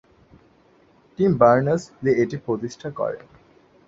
Team 1.19 1.31
Berners Lee 1.37 2.11
এটি 2.23 2.37
প্রতিষ্ঠা 2.45 2.89
করেন। 2.99 3.25